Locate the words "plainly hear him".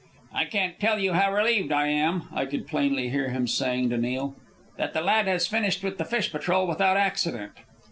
2.65-3.45